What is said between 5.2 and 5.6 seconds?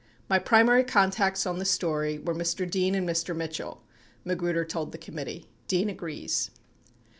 96